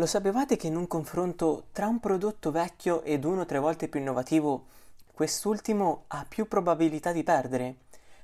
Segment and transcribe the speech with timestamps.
[0.00, 4.00] Lo sapevate che in un confronto tra un prodotto vecchio ed uno tre volte più
[4.00, 4.64] innovativo,
[5.12, 7.74] quest'ultimo ha più probabilità di perdere?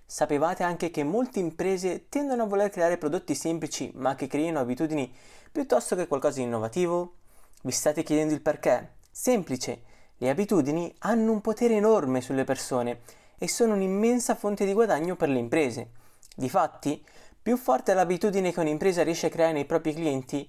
[0.07, 5.15] Sapevate anche che molte imprese tendono a voler creare prodotti semplici ma che creino abitudini
[5.53, 7.17] piuttosto che qualcosa di innovativo?
[7.61, 8.93] Vi state chiedendo il perché?
[9.11, 9.83] Semplice,
[10.17, 13.01] le abitudini hanno un potere enorme sulle persone
[13.37, 15.91] e sono un'immensa fonte di guadagno per le imprese.
[16.35, 17.05] Difatti,
[17.43, 20.49] più forte è l'abitudine che un'impresa riesce a creare nei propri clienti,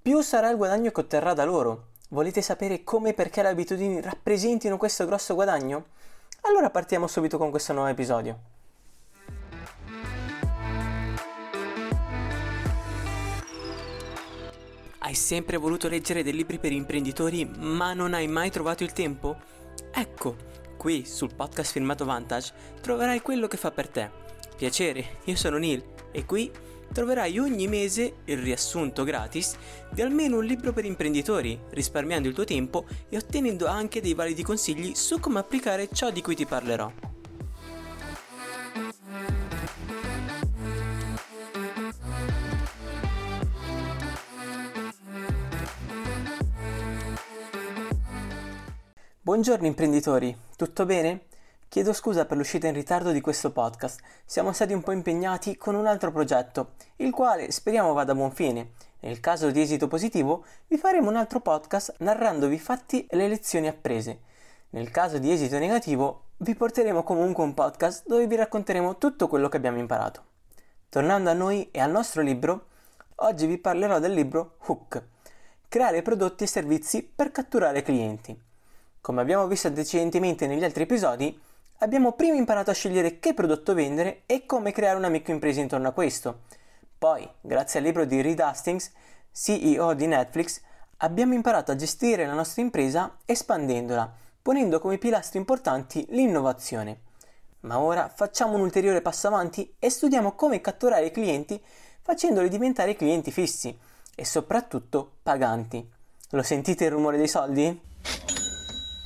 [0.00, 1.86] più sarà il guadagno che otterrà da loro.
[2.10, 5.86] Volete sapere come e perché le abitudini rappresentino questo grosso guadagno?
[6.42, 8.38] Allora partiamo subito con questo nuovo episodio.
[15.00, 19.36] Hai sempre voluto leggere dei libri per imprenditori ma non hai mai trovato il tempo?
[19.90, 20.36] Ecco,
[20.76, 24.10] qui sul podcast firmato Vantage troverai quello che fa per te.
[24.56, 26.50] Piacere, io sono Neil e qui
[26.92, 29.56] troverai ogni mese il riassunto gratis
[29.90, 34.42] di almeno un libro per imprenditori, risparmiando il tuo tempo e ottenendo anche dei validi
[34.42, 36.90] consigli su come applicare ciò di cui ti parlerò.
[49.20, 51.27] Buongiorno imprenditori, tutto bene?
[51.70, 55.74] Chiedo scusa per l'uscita in ritardo di questo podcast, siamo stati un po' impegnati con
[55.74, 58.70] un altro progetto, il quale speriamo vada a buon fine.
[59.00, 63.28] Nel caso di esito positivo, vi faremo un altro podcast narrandovi i fatti e le
[63.28, 64.20] lezioni apprese.
[64.70, 69.50] Nel caso di esito negativo, vi porteremo comunque un podcast dove vi racconteremo tutto quello
[69.50, 70.22] che abbiamo imparato.
[70.88, 72.64] Tornando a noi e al nostro libro,
[73.16, 75.02] oggi vi parlerò del libro Hook,
[75.68, 78.34] creare prodotti e servizi per catturare clienti.
[79.02, 81.38] Come abbiamo visto antecedentemente negli altri episodi,
[81.78, 85.92] abbiamo prima imparato a scegliere che prodotto vendere e come creare una microimpresa intorno a
[85.92, 86.42] questo.
[86.96, 88.90] Poi, grazie al libro di Reed Hastings,
[89.32, 90.60] CEO di Netflix,
[90.98, 94.12] abbiamo imparato a gestire la nostra impresa espandendola,
[94.42, 97.02] ponendo come pilastri importanti l'innovazione.
[97.60, 101.62] Ma ora facciamo un ulteriore passo avanti e studiamo come catturare i clienti
[102.02, 103.76] facendoli diventare clienti fissi
[104.14, 105.86] e soprattutto paganti.
[106.30, 107.80] Lo sentite il rumore dei soldi?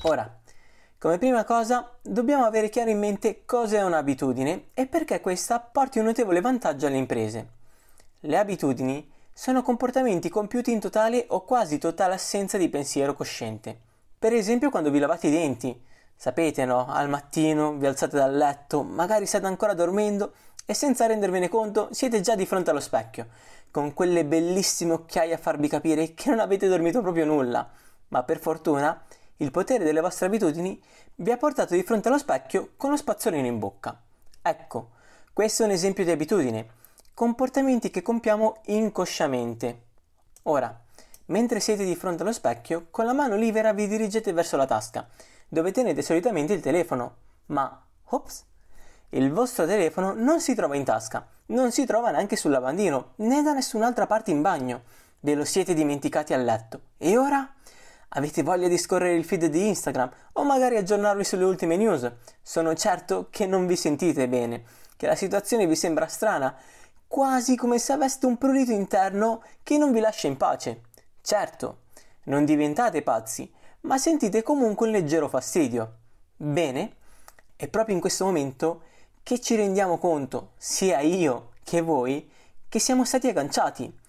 [0.03, 0.41] Ora,
[1.03, 5.99] come prima cosa, dobbiamo avere chiaro in mente cosa è un'abitudine e perché questa porti
[5.99, 7.49] un notevole vantaggio alle imprese.
[8.21, 13.77] Le abitudini sono comportamenti compiuti in totale o quasi totale assenza di pensiero cosciente.
[14.17, 15.77] Per esempio quando vi lavate i denti.
[16.15, 16.87] Sapete no?
[16.87, 22.21] Al mattino vi alzate dal letto, magari state ancora dormendo e senza rendervene conto siete
[22.21, 23.27] già di fronte allo specchio,
[23.73, 27.69] con quelle bellissime occhiaie a farvi capire che non avete dormito proprio nulla.
[28.07, 29.03] Ma per fortuna
[29.39, 30.81] il potere delle vostre abitudini
[31.17, 33.99] vi ha portato di fronte allo specchio con lo spazzolino in bocca.
[34.41, 34.91] Ecco,
[35.33, 36.69] questo è un esempio di abitudine,
[37.15, 39.83] comportamenti che compiamo inconsciamente.
[40.45, 40.79] Ora,
[41.27, 45.07] mentre siete di fronte allo specchio, con la mano libera vi dirigete verso la tasca,
[45.49, 47.15] dove tenete solitamente il telefono,
[47.47, 48.45] ma, ops,
[49.11, 53.43] il vostro telefono non si trova in tasca, non si trova neanche sul lavandino, né
[53.43, 54.83] da nessun'altra parte in bagno.
[55.21, 56.81] Ve lo siete dimenticati a letto.
[56.97, 57.49] E ora?
[58.15, 62.11] Avete voglia di scorrere il feed di Instagram o magari aggiornarvi sulle ultime news?
[62.43, 64.65] Sono certo che non vi sentite bene,
[64.97, 66.55] che la situazione vi sembra strana,
[67.07, 70.83] quasi come se aveste un prurito interno che non vi lascia in pace.
[71.23, 71.79] Certo,
[72.25, 73.51] non diventate pazzi,
[73.83, 75.97] ma sentite comunque un leggero fastidio.
[76.37, 76.97] Bene,
[77.57, 78.83] è proprio in questo momento
[79.23, 82.31] che ci rendiamo conto, sia io che voi,
[82.69, 84.01] che siamo stati agganciati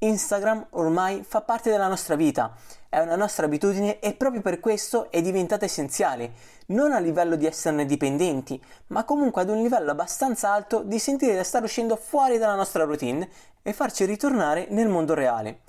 [0.00, 2.54] Instagram ormai fa parte della nostra vita,
[2.88, 6.32] è una nostra abitudine e proprio per questo è diventata essenziale,
[6.66, 11.36] non a livello di esserne dipendenti, ma comunque ad un livello abbastanza alto di sentire
[11.36, 13.28] di stare uscendo fuori dalla nostra routine
[13.62, 15.60] e farci ritornare nel mondo reale.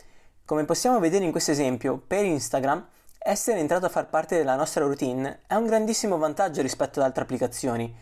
[0.46, 2.86] Come possiamo vedere in questo esempio, per Instagram,
[3.18, 7.24] essere entrato a far parte della nostra routine è un grandissimo vantaggio rispetto ad altre
[7.24, 7.94] applicazioni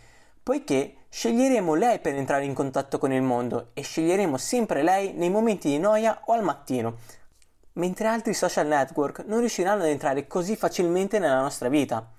[0.48, 5.29] poiché sceglieremo lei per entrare in contatto con il mondo e sceglieremo sempre lei nei
[5.29, 6.97] momenti di noia o al mattino,
[7.73, 12.12] mentre altri social network non riusciranno ad entrare così facilmente nella nostra vita.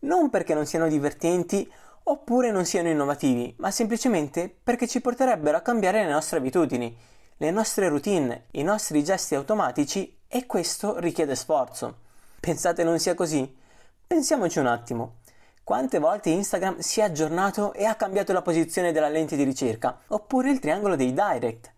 [0.00, 1.70] Non perché non siano divertenti
[2.04, 6.96] oppure non siano innovativi, ma semplicemente perché ci porterebbero a cambiare le nostre abitudini,
[7.36, 11.98] le nostre routine, i nostri gesti automatici e questo richiede sforzo.
[12.40, 13.56] Pensate non sia così?
[14.06, 15.18] Pensiamoci un attimo.
[15.62, 19.98] Quante volte Instagram si è aggiornato e ha cambiato la posizione della lente di ricerca?
[20.08, 21.72] Oppure il triangolo dei direct?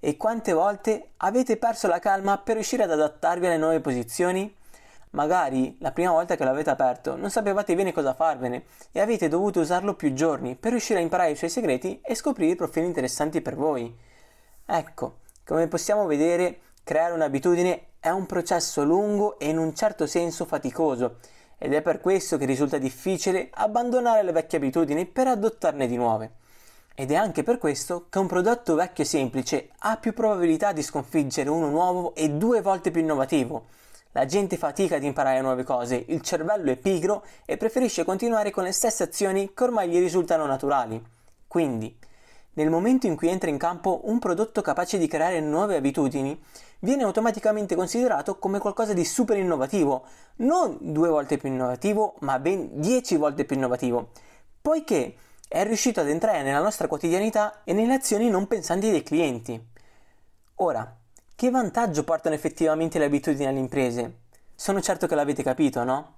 [0.00, 4.54] E quante volte avete perso la calma per riuscire ad adattarvi alle nuove posizioni?
[5.10, 9.60] Magari la prima volta che l'avete aperto non sapevate bene cosa farvene e avete dovuto
[9.60, 13.56] usarlo più giorni per riuscire a imparare i suoi segreti e scoprire profili interessanti per
[13.56, 13.94] voi.
[14.66, 20.44] Ecco, come possiamo vedere, creare un'abitudine è un processo lungo e in un certo senso
[20.46, 21.18] faticoso
[21.58, 26.32] ed è per questo che risulta difficile abbandonare le vecchie abitudini per adottarne di nuove.
[26.94, 30.82] Ed è anche per questo che un prodotto vecchio e semplice ha più probabilità di
[30.82, 33.66] sconfiggere uno nuovo e due volte più innovativo.
[34.12, 38.62] La gente fatica ad imparare nuove cose, il cervello è pigro e preferisce continuare con
[38.62, 41.02] le stesse azioni che ormai gli risultano naturali.
[41.48, 41.98] Quindi,
[42.54, 46.40] nel momento in cui entra in campo un prodotto capace di creare nuove abitudini,
[46.80, 50.04] viene automaticamente considerato come qualcosa di super innovativo,
[50.36, 54.10] non due volte più innovativo, ma ben dieci volte più innovativo,
[54.60, 55.16] poiché
[55.48, 59.62] è riuscito ad entrare nella nostra quotidianità e nelle azioni non pensanti dei clienti.
[60.56, 60.96] Ora,
[61.36, 64.18] che vantaggio portano effettivamente le abitudini alle imprese?
[64.54, 66.14] Sono certo che l'avete capito, no?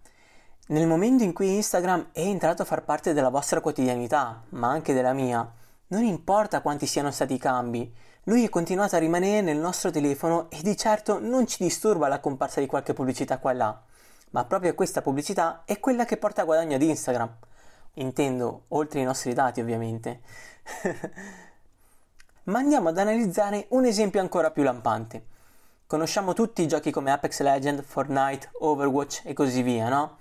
[0.69, 4.93] Nel momento in cui Instagram è entrato a far parte della vostra quotidianità, ma anche
[4.93, 5.51] della mia,
[5.89, 7.95] non importa quanti siano stati i cambi,
[8.25, 12.19] lui è continuato a rimanere nel nostro telefono e di certo non ci disturba la
[12.19, 13.83] comparsa di qualche pubblicità qua e là,
[14.31, 17.37] ma proprio questa pubblicità è quella che porta guadagno ad Instagram.
[17.95, 20.21] Intendo, oltre i nostri dati ovviamente.
[22.45, 25.27] ma andiamo ad analizzare un esempio ancora più lampante.
[25.87, 30.19] Conosciamo tutti i giochi come Apex Legend, Fortnite, Overwatch e così via, no?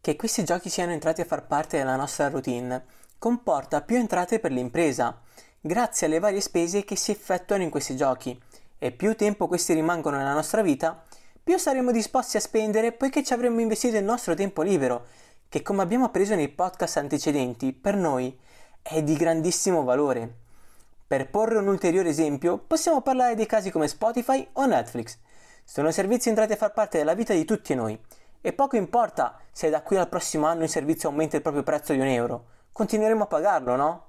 [0.00, 2.84] Che questi giochi siano entrati a far parte della nostra routine
[3.18, 5.20] comporta più entrate per l'impresa,
[5.60, 8.40] grazie alle varie spese che si effettuano in questi giochi,
[8.78, 11.02] e più tempo questi rimangono nella nostra vita,
[11.42, 15.06] più saremo disposti a spendere poiché ci avremo investito il nostro tempo libero,
[15.48, 18.38] che come abbiamo appreso nei podcast antecedenti, per noi
[18.82, 20.46] è di grandissimo valore.
[21.06, 25.18] Per porre un ulteriore esempio, possiamo parlare di casi come Spotify o Netflix.
[25.64, 27.98] Sono servizi entrati a far parte della vita di tutti noi,
[28.40, 31.92] e poco importa se da qui al prossimo anno il servizio aumenta il proprio prezzo
[31.92, 34.04] di un euro continueremo a pagarlo, no?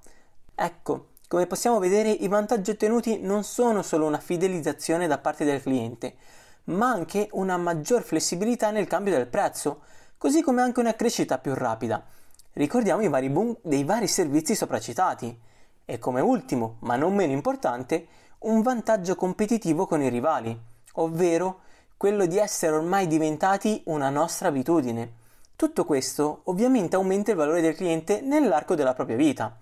[0.54, 5.60] Ecco, come possiamo vedere i vantaggi ottenuti non sono solo una fidelizzazione da parte del
[5.60, 6.18] cliente,
[6.66, 9.82] ma anche una maggior flessibilità nel cambio del prezzo,
[10.20, 12.06] così come anche una crescita più rapida.
[12.54, 15.36] Ricordiamo i vari boom dei vari servizi sopracitati.
[15.84, 18.06] E come ultimo, ma non meno importante,
[18.40, 20.56] un vantaggio competitivo con i rivali,
[20.94, 21.62] ovvero
[21.98, 25.14] quello di essere ormai diventati una nostra abitudine.
[25.60, 29.54] Tutto questo ovviamente aumenta il valore del cliente nell'arco della propria vita.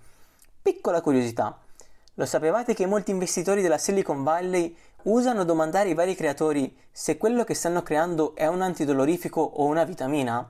[0.61, 1.57] Piccola curiosità.
[2.13, 7.44] Lo sapevate che molti investitori della Silicon Valley usano domandare ai vari creatori se quello
[7.44, 10.47] che stanno creando è un antidolorifico o una vitamina?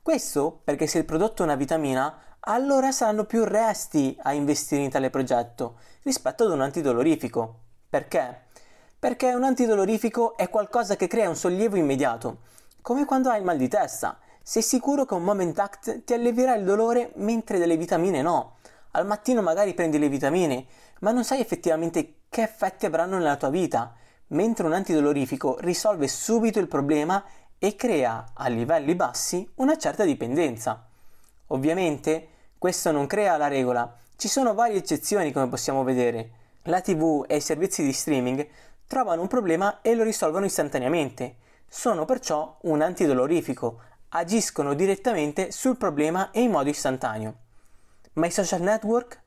[0.00, 4.88] Questo perché se il prodotto è una vitamina, allora saranno più resti a investire in
[4.88, 7.58] tale progetto rispetto ad un antidolorifico.
[7.90, 8.44] Perché?
[8.98, 12.38] Perché un antidolorifico è qualcosa che crea un sollievo immediato,
[12.80, 16.54] come quando hai il mal di testa sei sicuro che un Moment Act ti allevierà
[16.54, 18.56] il dolore mentre delle vitamine no.
[18.92, 20.66] Al mattino magari prendi le vitamine,
[21.00, 23.94] ma non sai effettivamente che effetti avranno nella tua vita,
[24.28, 27.22] mentre un antidolorifico risolve subito il problema
[27.58, 30.86] e crea a livelli bassi una certa dipendenza.
[31.48, 32.28] Ovviamente
[32.58, 36.30] questo non crea la regola, ci sono varie eccezioni come possiamo vedere.
[36.64, 38.46] La TV e i servizi di streaming
[38.86, 41.36] trovano un problema e lo risolvono istantaneamente.
[41.68, 43.80] Sono perciò un antidolorifico,
[44.14, 47.34] agiscono direttamente sul problema e in modo istantaneo.
[48.14, 49.20] Ma i social network?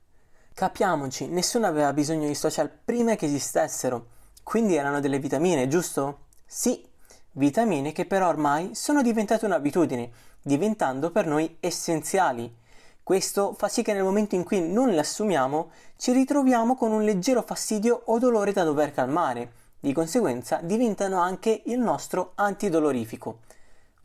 [0.54, 4.08] Capiamoci, nessuno aveva bisogno di social prima che esistessero,
[4.44, 6.28] quindi erano delle vitamine, giusto?
[6.46, 6.88] Sì,
[7.32, 12.56] vitamine che però ormai sono diventate un'abitudine, diventando per noi essenziali.
[13.02, 17.04] Questo fa sì che nel momento in cui non le assumiamo ci ritroviamo con un
[17.04, 23.40] leggero fastidio o dolore da dover calmare, di conseguenza diventano anche il nostro antidolorifico.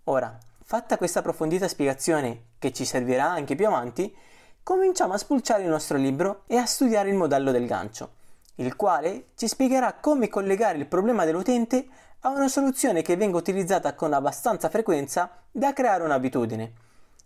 [0.04, 0.38] Ora,
[0.70, 4.14] Fatta questa approfondita spiegazione, che ci servirà anche più avanti,
[4.62, 8.10] cominciamo a spulciare il nostro libro e a studiare il modello del gancio,
[8.54, 11.88] il quale ci spiegherà come collegare il problema dell'utente
[12.20, 16.72] a una soluzione che venga utilizzata con abbastanza frequenza da creare un'abitudine.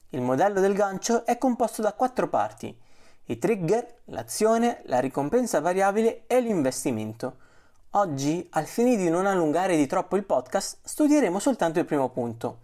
[0.08, 2.74] Il modello del gancio è composto da quattro parti,
[3.26, 7.36] i trigger, l'azione, la ricompensa variabile e l'investimento.
[7.90, 12.62] Oggi, al fine di non allungare di troppo il podcast, studieremo soltanto il primo punto,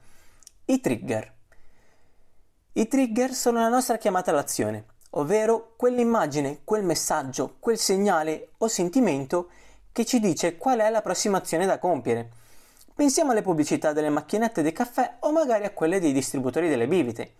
[0.70, 1.32] i trigger.
[2.74, 9.48] I trigger sono la nostra chiamata all'azione, ovvero quell'immagine, quel messaggio, quel segnale o sentimento
[9.90, 12.30] che ci dice qual è la prossima azione da compiere.
[12.94, 17.32] Pensiamo alle pubblicità delle macchinette del caffè o magari a quelle dei distributori delle bibite.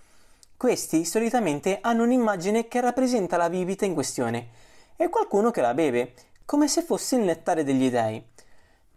[0.57, 4.49] Questi solitamente hanno un'immagine che rappresenta la bibita in questione
[4.97, 8.21] e qualcuno che la beve, come se fosse il nettare degli dei.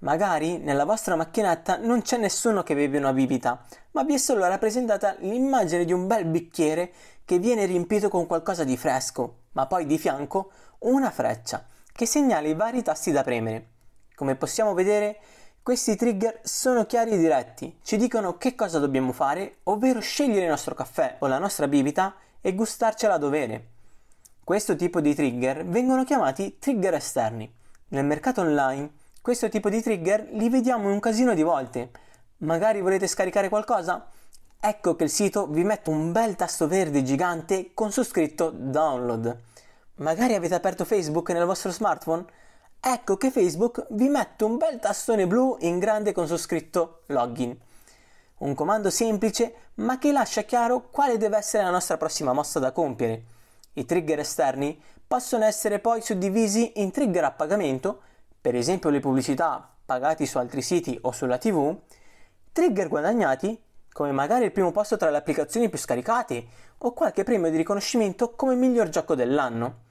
[0.03, 4.45] Magari nella vostra macchinetta non c'è nessuno che beve una bibita, ma vi è solo
[4.45, 6.91] rappresentata l'immagine di un bel bicchiere
[7.25, 12.47] che viene riempito con qualcosa di fresco, ma poi di fianco una freccia che segnala
[12.47, 13.67] i vari tasti da premere.
[14.15, 15.19] Come possiamo vedere,
[15.63, 20.49] Questi trigger sono chiari e diretti, ci dicono che cosa dobbiamo fare, ovvero scegliere il
[20.49, 23.67] nostro caffè o la nostra bibita e gustarcela a dovere.
[24.43, 27.49] Questo tipo di trigger vengono chiamati trigger esterni.
[27.87, 28.91] Nel mercato online
[29.23, 31.91] questo tipo di trigger li vediamo in un casino di volte.
[32.39, 34.09] Magari volete scaricare qualcosa?
[34.59, 39.39] Ecco che il sito vi mette un bel tasto verde gigante con su scritto download.
[39.95, 42.25] Magari avete aperto Facebook nel vostro smartphone?
[42.81, 47.57] Ecco che Facebook vi mette un bel tastone blu in grande con su scritto login.
[48.39, 52.73] Un comando semplice ma che lascia chiaro quale deve essere la nostra prossima mossa da
[52.73, 53.23] compiere.
[53.75, 54.77] I trigger esterni
[55.07, 58.01] possono essere poi suddivisi in trigger a pagamento,
[58.43, 61.73] per esempio le pubblicità pagati su altri siti o sulla TV,
[62.51, 63.57] trigger guadagnati,
[63.93, 66.45] come magari il primo posto tra le applicazioni più scaricate
[66.79, 69.83] o qualche premio di riconoscimento come miglior gioco dell'anno,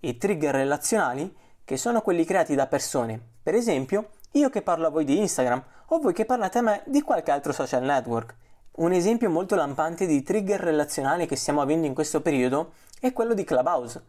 [0.00, 4.90] e trigger relazionali, che sono quelli creati da persone, per esempio io che parlo a
[4.90, 8.34] voi di Instagram o voi che parlate a me di qualche altro social network.
[8.76, 13.34] Un esempio molto lampante di trigger relazionali che stiamo avendo in questo periodo è quello
[13.34, 14.02] di Clubhouse,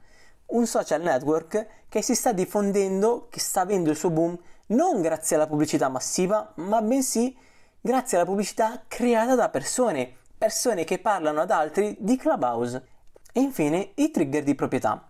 [0.53, 5.35] un social network che si sta diffondendo, che sta avendo il suo boom non grazie
[5.35, 7.35] alla pubblicità massiva, ma bensì
[7.79, 12.87] grazie alla pubblicità creata da persone, persone che parlano ad altri di Clubhouse.
[13.31, 15.09] E infine i trigger di proprietà,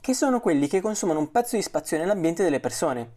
[0.00, 3.12] che sono quelli che consumano un pezzo di spazio nell'ambiente delle persone,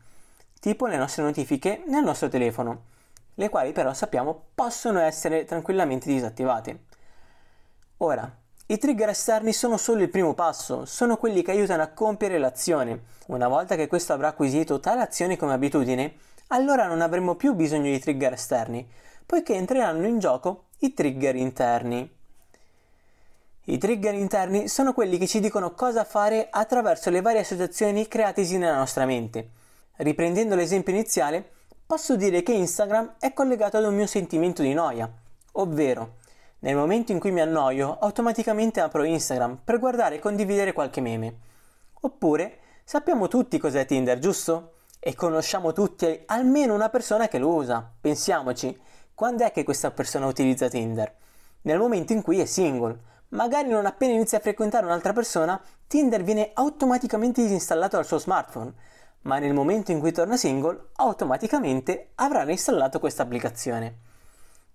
[0.60, 2.84] tipo le nostre notifiche nel nostro telefono,
[3.36, 6.80] le quali però sappiamo possono essere tranquillamente disattivate.
[7.98, 8.39] Ora,
[8.72, 13.02] i trigger esterni sono solo il primo passo, sono quelli che aiutano a compiere l'azione.
[13.30, 16.18] Una volta che questo avrà acquisito tale azione come abitudine,
[16.50, 18.88] allora non avremo più bisogno di trigger esterni,
[19.26, 22.08] poiché entreranno in gioco i trigger interni.
[23.64, 28.60] I trigger interni sono quelli che ci dicono cosa fare attraverso le varie associazioni createsi
[28.60, 29.50] nella nostra mente.
[29.96, 31.44] Riprendendo l'esempio iniziale,
[31.88, 35.12] posso dire che Instagram è collegato ad un mio sentimento di noia,
[35.54, 36.18] ovvero
[36.60, 41.38] nel momento in cui mi annoio, automaticamente apro Instagram per guardare e condividere qualche meme.
[42.02, 44.74] Oppure, sappiamo tutti cos'è Tinder, giusto?
[45.00, 47.90] E conosciamo tutti almeno una persona che lo usa.
[48.02, 48.78] Pensiamoci,
[49.14, 51.14] quando è che questa persona utilizza Tinder?
[51.62, 53.08] Nel momento in cui è single.
[53.30, 58.74] Magari non appena inizia a frequentare un'altra persona, Tinder viene automaticamente disinstallato dal suo smartphone,
[59.22, 63.98] ma nel momento in cui torna single, automaticamente avrà reinstallato questa applicazione.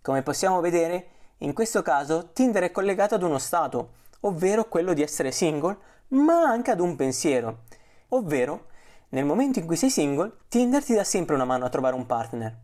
[0.01, 5.03] Come possiamo vedere, in questo caso Tinder è collegato ad uno stato, ovvero quello di
[5.03, 5.77] essere single,
[6.09, 7.63] ma anche ad un pensiero,
[8.11, 8.67] ovvero
[9.11, 12.05] nel momento in cui sei single, Tinder ti dà sempre una mano a trovare un
[12.05, 12.57] partner.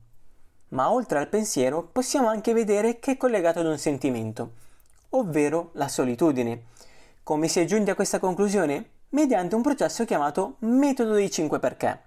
[0.70, 4.52] Ma oltre al pensiero possiamo anche vedere che è collegato ad un sentimento,
[5.10, 6.64] ovvero la solitudine.
[7.22, 8.90] Come si è giunti a questa conclusione?
[9.10, 12.00] Mediante un processo chiamato metodo dei 5 perché.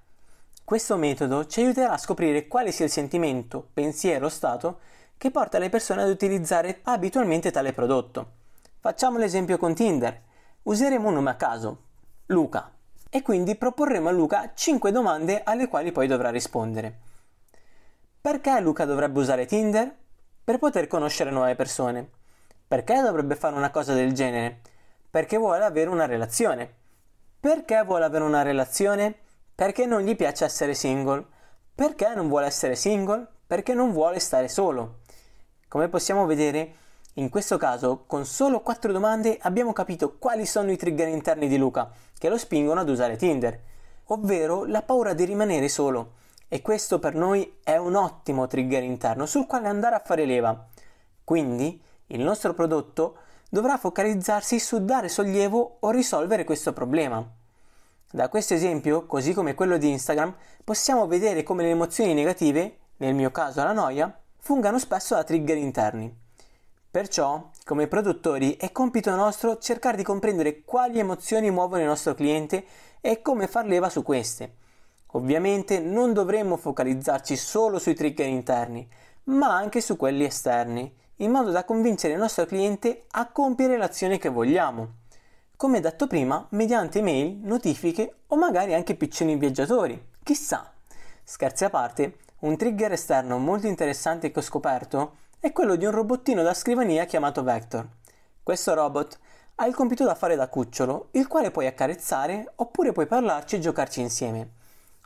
[0.63, 4.79] Questo metodo ci aiuterà a scoprire quale sia il sentimento, pensiero o stato
[5.23, 8.31] che porta le persone ad utilizzare abitualmente tale prodotto.
[8.81, 10.21] Facciamo l'esempio con Tinder.
[10.63, 11.83] Useremo un nome a caso,
[12.25, 12.69] Luca,
[13.09, 16.99] e quindi proporremo a Luca 5 domande alle quali poi dovrà rispondere.
[18.19, 19.95] Perché Luca dovrebbe usare Tinder?
[20.43, 22.05] Per poter conoscere nuove persone.
[22.67, 24.59] Perché dovrebbe fare una cosa del genere?
[25.09, 26.69] Perché vuole avere una relazione.
[27.39, 29.15] Perché vuole avere una relazione?
[29.55, 31.25] Perché non gli piace essere single.
[31.73, 33.25] Perché non vuole essere single?
[33.47, 34.99] Perché non vuole stare solo.
[35.73, 36.75] Come possiamo vedere,
[37.13, 41.57] in questo caso, con solo 4 domande abbiamo capito quali sono i trigger interni di
[41.57, 43.59] Luca che lo spingono ad usare Tinder,
[44.09, 46.11] ovvero la paura di rimanere solo.
[46.47, 50.67] E questo per noi è un ottimo trigger interno sul quale andare a fare leva.
[51.23, 53.17] Quindi il nostro prodotto
[53.49, 57.27] dovrà focalizzarsi su dare sollievo o risolvere questo problema.
[58.11, 63.15] Da questo esempio, così come quello di Instagram, possiamo vedere come le emozioni negative, nel
[63.15, 66.13] mio caso la noia, fungano spesso da trigger interni.
[66.91, 72.65] Perciò, come produttori, è compito nostro cercare di comprendere quali emozioni muovono il nostro cliente
[72.99, 74.55] e come far leva su queste.
[75.11, 78.85] Ovviamente non dovremmo focalizzarci solo sui trigger interni,
[79.25, 84.17] ma anche su quelli esterni, in modo da convincere il nostro cliente a compiere l'azione
[84.17, 84.95] che vogliamo.
[85.55, 90.09] Come detto prima, mediante mail, notifiche o magari anche piccini viaggiatori.
[90.21, 90.69] Chissà!
[91.23, 95.91] Scherzi a parte, un trigger esterno molto interessante che ho scoperto è quello di un
[95.91, 97.87] robottino da scrivania chiamato Vector.
[98.43, 99.19] Questo robot
[99.55, 103.59] ha il compito da fare da cucciolo, il quale puoi accarezzare oppure puoi parlarci e
[103.59, 104.49] giocarci insieme.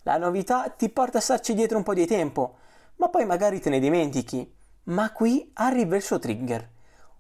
[0.02, 2.58] La novità ti porta a starci dietro un po' di tempo,
[2.96, 4.52] ma poi magari te ne dimentichi.
[4.86, 6.68] Ma qui arriva il suo trigger,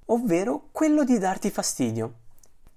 [0.05, 2.13] ovvero quello di darti fastidio.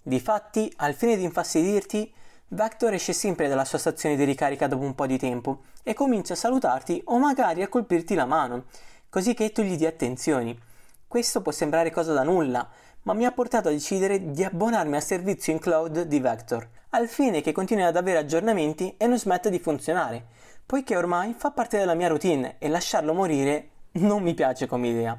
[0.02, 2.12] Difatti, al fine di infastidirti,
[2.52, 6.32] Vector esce sempre dalla sua stazione di ricarica dopo un po' di tempo e comincia
[6.32, 8.64] a salutarti o magari a colpirti la mano,
[9.08, 10.58] così che tu gli dia attenzioni.
[11.06, 12.68] Questo può sembrare cosa da nulla,
[13.02, 17.06] ma mi ha portato a decidere di abbonarmi al servizio in cloud di Vector, al
[17.06, 20.26] fine che continui ad avere aggiornamenti e non smetta di funzionare,
[20.66, 25.16] poiché ormai fa parte della mia routine e lasciarlo morire non mi piace come idea.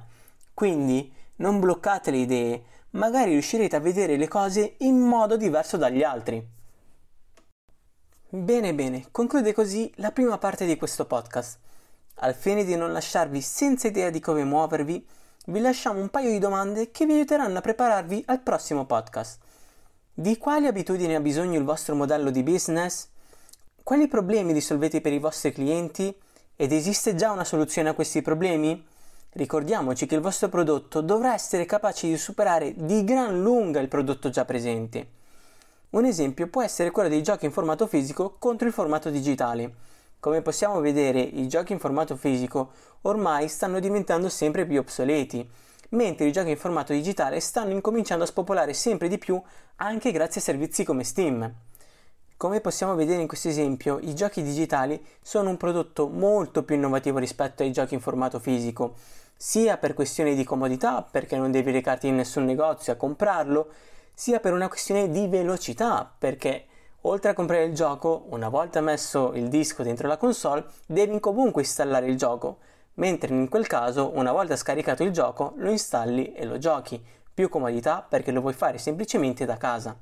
[0.54, 6.04] Quindi non bloccate le idee, magari riuscirete a vedere le cose in modo diverso dagli
[6.04, 6.60] altri.
[8.34, 11.60] Bene bene, conclude così la prima parte di questo podcast.
[12.20, 15.06] Al fine di non lasciarvi senza idea di come muovervi,
[15.48, 19.38] vi lasciamo un paio di domande che vi aiuteranno a prepararvi al prossimo podcast.
[20.14, 23.10] Di quali abitudini ha bisogno il vostro modello di business?
[23.84, 26.16] Quali problemi risolvete per i vostri clienti?
[26.56, 28.82] Ed esiste già una soluzione a questi problemi?
[29.32, 34.30] Ricordiamoci che il vostro prodotto dovrà essere capace di superare di gran lunga il prodotto
[34.30, 35.20] già presente.
[35.92, 39.74] Un esempio può essere quello dei giochi in formato fisico contro il formato digitale.
[40.22, 42.72] Come possiamo vedere, i giochi in formato fisico
[43.02, 45.46] ormai stanno diventando sempre più obsoleti,
[45.90, 49.42] mentre i giochi in formato digitale stanno incominciando a spopolare sempre di più
[49.78, 51.54] anche grazie a servizi come Steam.
[52.38, 57.18] Come possiamo vedere in questo esempio, i giochi digitali sono un prodotto molto più innovativo
[57.18, 58.96] rispetto ai giochi in formato fisico,
[59.36, 63.68] sia per questioni di comodità, perché non devi recarti in nessun negozio a comprarlo,
[64.22, 66.68] sia per una questione di velocità, perché
[67.02, 71.64] oltre a comprare il gioco, una volta messo il disco dentro la console, devi comunque
[71.64, 72.60] installare il gioco,
[72.96, 77.04] mentre in quel caso, una volta scaricato il gioco, lo installi e lo giochi.
[77.34, 79.98] Più comodità perché lo puoi fare semplicemente da casa.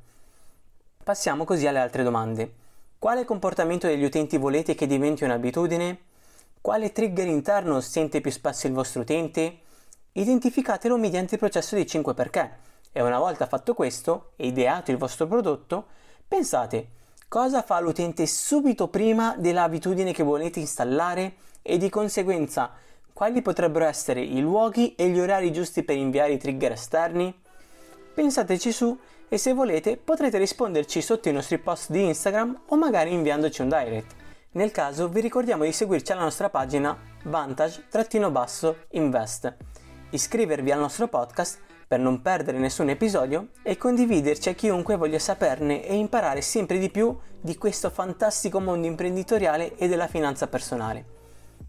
[1.01, 2.53] Passiamo così alle altre domande.
[2.99, 5.97] Quale comportamento degli utenti volete che diventi un'abitudine?
[6.59, 9.59] Quale trigger interno sente più spesso il vostro utente?
[10.11, 14.97] Identificatelo mediante il processo dei 5 perché e una volta fatto questo e ideato il
[14.97, 15.85] vostro prodotto,
[16.27, 16.87] pensate
[17.27, 22.71] cosa fa l'utente subito prima dell'abitudine che volete installare e di conseguenza
[23.13, 27.37] quali potrebbero essere i luoghi e gli orari giusti per inviare i trigger esterni?
[28.13, 28.97] Pensateci su
[29.27, 33.69] e se volete potrete risponderci sotto i nostri post di Instagram o magari inviandoci un
[33.69, 34.15] direct.
[34.51, 39.55] Nel caso vi ricordiamo di seguirci alla nostra pagina vantage-invest,
[40.09, 45.83] iscrivervi al nostro podcast per non perdere nessun episodio e condividerci a chiunque voglia saperne
[45.83, 51.17] e imparare sempre di più di questo fantastico mondo imprenditoriale e della finanza personale.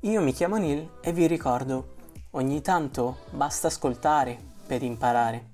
[0.01, 1.95] Io mi chiamo Neil e vi ricordo,
[2.33, 5.50] ogni tanto basta ascoltare per imparare.